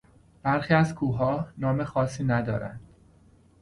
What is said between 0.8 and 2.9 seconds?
کوهها نام خاصی ندارند.